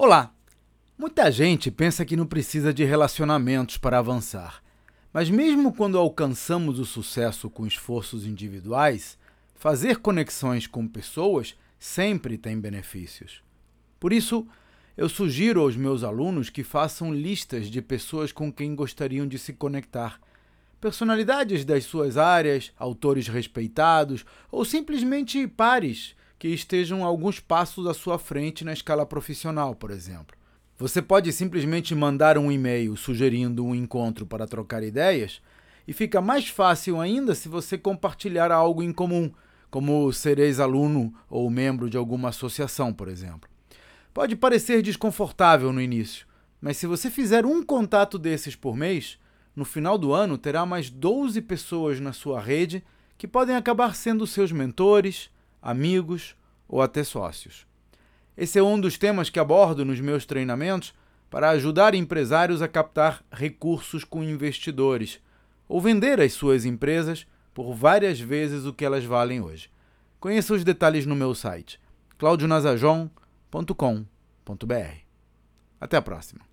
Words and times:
Olá! 0.00 0.32
Muita 0.96 1.28
gente 1.28 1.72
pensa 1.72 2.04
que 2.04 2.14
não 2.14 2.24
precisa 2.24 2.72
de 2.72 2.84
relacionamentos 2.84 3.78
para 3.78 3.98
avançar. 3.98 4.62
Mas, 5.12 5.28
mesmo 5.28 5.74
quando 5.74 5.98
alcançamos 5.98 6.78
o 6.78 6.84
sucesso 6.84 7.50
com 7.50 7.66
esforços 7.66 8.24
individuais, 8.24 9.18
fazer 9.56 9.96
conexões 9.96 10.68
com 10.68 10.86
pessoas 10.86 11.56
sempre 11.80 12.38
tem 12.38 12.60
benefícios. 12.60 13.42
Por 13.98 14.12
isso, 14.12 14.46
eu 14.96 15.08
sugiro 15.08 15.62
aos 15.62 15.74
meus 15.74 16.04
alunos 16.04 16.48
que 16.48 16.62
façam 16.62 17.12
listas 17.12 17.68
de 17.68 17.82
pessoas 17.82 18.30
com 18.30 18.52
quem 18.52 18.76
gostariam 18.76 19.26
de 19.26 19.36
se 19.36 19.52
conectar. 19.52 20.20
Personalidades 20.80 21.64
das 21.64 21.82
suas 21.82 22.16
áreas, 22.16 22.72
autores 22.78 23.26
respeitados 23.26 24.24
ou 24.48 24.64
simplesmente 24.64 25.48
pares 25.48 26.14
que 26.38 26.48
estejam 26.48 27.04
alguns 27.04 27.40
passos 27.40 27.86
à 27.86 27.94
sua 27.94 28.18
frente 28.18 28.64
na 28.64 28.72
escala 28.72 29.04
profissional, 29.04 29.74
por 29.74 29.90
exemplo. 29.90 30.36
Você 30.76 31.02
pode 31.02 31.32
simplesmente 31.32 31.94
mandar 31.94 32.38
um 32.38 32.52
e-mail 32.52 32.96
sugerindo 32.96 33.64
um 33.64 33.74
encontro 33.74 34.24
para 34.24 34.46
trocar 34.46 34.82
ideias, 34.84 35.42
e 35.88 35.92
fica 35.92 36.20
mais 36.20 36.46
fácil 36.48 37.00
ainda 37.00 37.34
se 37.34 37.48
você 37.48 37.76
compartilhar 37.78 38.52
algo 38.52 38.82
em 38.82 38.92
comum, 38.92 39.32
como 39.70 40.12
ser 40.12 40.38
ex-aluno 40.38 41.12
ou 41.28 41.50
membro 41.50 41.90
de 41.90 41.96
alguma 41.96 42.28
associação, 42.28 42.92
por 42.92 43.08
exemplo. 43.08 43.48
Pode 44.14 44.36
parecer 44.36 44.82
desconfortável 44.82 45.72
no 45.72 45.80
início, 45.80 46.26
mas 46.60 46.76
se 46.76 46.86
você 46.86 47.10
fizer 47.10 47.44
um 47.44 47.62
contato 47.62 48.18
desses 48.18 48.54
por 48.54 48.76
mês, 48.76 49.18
no 49.56 49.64
final 49.64 49.98
do 49.98 50.12
ano 50.12 50.38
terá 50.38 50.64
mais 50.64 50.90
12 50.90 51.40
pessoas 51.42 51.98
na 52.00 52.12
sua 52.12 52.40
rede 52.40 52.84
que 53.16 53.26
podem 53.26 53.56
acabar 53.56 53.96
sendo 53.96 54.26
seus 54.26 54.52
mentores, 54.52 55.30
amigos 55.62 56.34
ou 56.68 56.82
até 56.82 57.04
sócios. 57.04 57.66
Esse 58.36 58.58
é 58.58 58.62
um 58.62 58.80
dos 58.80 58.96
temas 58.96 59.30
que 59.30 59.40
abordo 59.40 59.84
nos 59.84 60.00
meus 60.00 60.24
treinamentos 60.24 60.94
para 61.30 61.50
ajudar 61.50 61.94
empresários 61.94 62.62
a 62.62 62.68
captar 62.68 63.22
recursos 63.30 64.04
com 64.04 64.22
investidores 64.22 65.20
ou 65.68 65.80
vender 65.80 66.20
as 66.20 66.32
suas 66.32 66.64
empresas 66.64 67.26
por 67.52 67.74
várias 67.74 68.20
vezes 68.20 68.64
o 68.64 68.72
que 68.72 68.84
elas 68.84 69.04
valem 69.04 69.40
hoje. 69.40 69.68
Conheça 70.20 70.54
os 70.54 70.64
detalhes 70.64 71.06
no 71.06 71.16
meu 71.16 71.34
site 71.34 71.80
claudionazajon.com.br. 72.18 75.08
Até 75.80 75.96
a 75.96 76.02
próxima. 76.02 76.47